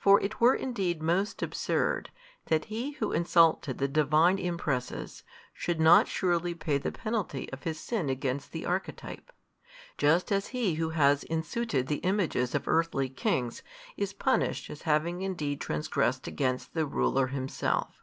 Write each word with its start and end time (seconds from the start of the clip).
For 0.00 0.20
it 0.20 0.40
were 0.40 0.56
indeed 0.56 1.00
most 1.00 1.42
absurd, 1.44 2.10
that 2.46 2.64
he 2.64 2.94
who 2.94 3.12
insulted 3.12 3.78
the 3.78 3.86
Divine 3.86 4.36
Impresses, 4.36 5.22
should 5.54 5.78
not 5.78 6.08
surely 6.08 6.54
pay 6.54 6.76
the 6.76 6.90
penalty 6.90 7.48
of 7.52 7.62
his 7.62 7.78
sin 7.78 8.10
against 8.10 8.50
the 8.50 8.66
Archetype. 8.66 9.30
Just 9.96 10.32
as 10.32 10.48
he 10.48 10.74
who 10.74 10.90
has 10.90 11.22
in 11.22 11.44
suited 11.44 11.86
the 11.86 11.98
images 12.02 12.52
of 12.52 12.66
earthly 12.66 13.08
kings, 13.08 13.62
is 13.96 14.12
punished 14.12 14.70
as 14.70 14.82
having 14.82 15.22
indeed 15.22 15.60
transgressed 15.60 16.26
against 16.26 16.74
the 16.74 16.84
ruler 16.84 17.28
himself. 17.28 18.02